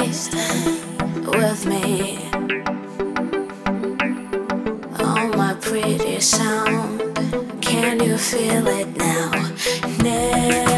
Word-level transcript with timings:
with 0.00 1.66
me. 1.66 2.18
Oh, 5.00 5.32
my 5.36 5.56
pretty 5.60 6.20
sound, 6.20 7.16
can 7.60 8.00
you 8.00 8.16
feel 8.16 8.66
it 8.68 8.96
now? 8.96 9.30
Never 10.02 10.77